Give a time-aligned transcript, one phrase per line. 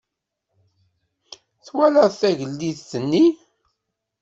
[1.65, 3.25] Twalaḍ tagellidt-nni?